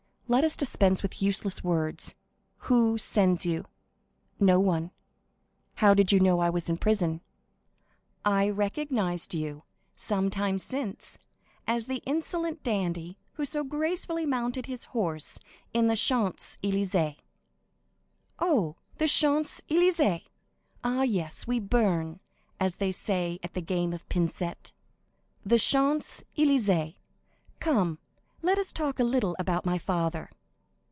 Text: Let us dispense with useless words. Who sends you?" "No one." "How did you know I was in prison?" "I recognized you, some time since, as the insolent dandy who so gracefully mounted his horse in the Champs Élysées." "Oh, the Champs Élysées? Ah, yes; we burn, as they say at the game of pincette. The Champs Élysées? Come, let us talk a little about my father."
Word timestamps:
Let 0.31 0.45
us 0.45 0.55
dispense 0.55 1.03
with 1.03 1.21
useless 1.21 1.61
words. 1.61 2.15
Who 2.59 2.97
sends 2.97 3.45
you?" 3.45 3.65
"No 4.39 4.61
one." 4.61 4.91
"How 5.75 5.93
did 5.93 6.13
you 6.13 6.21
know 6.21 6.39
I 6.39 6.49
was 6.49 6.69
in 6.69 6.77
prison?" 6.77 7.19
"I 8.23 8.49
recognized 8.49 9.33
you, 9.33 9.63
some 9.93 10.29
time 10.29 10.57
since, 10.57 11.17
as 11.67 11.87
the 11.87 12.01
insolent 12.05 12.63
dandy 12.63 13.17
who 13.33 13.43
so 13.43 13.65
gracefully 13.65 14.25
mounted 14.25 14.67
his 14.67 14.85
horse 14.95 15.37
in 15.73 15.87
the 15.87 15.97
Champs 15.97 16.57
Élysées." 16.63 17.17
"Oh, 18.39 18.77
the 18.99 19.09
Champs 19.09 19.59
Élysées? 19.69 20.23
Ah, 20.81 21.01
yes; 21.03 21.45
we 21.45 21.59
burn, 21.59 22.21
as 22.57 22.75
they 22.77 22.93
say 22.93 23.37
at 23.43 23.53
the 23.53 23.59
game 23.61 23.91
of 23.91 24.07
pincette. 24.07 24.71
The 25.45 25.59
Champs 25.59 26.23
Élysées? 26.37 26.95
Come, 27.59 27.99
let 28.43 28.57
us 28.57 28.73
talk 28.73 28.99
a 28.99 29.03
little 29.03 29.35
about 29.37 29.67
my 29.67 29.77
father." 29.77 30.27